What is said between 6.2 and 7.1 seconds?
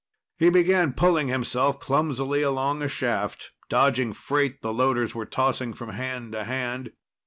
to hand.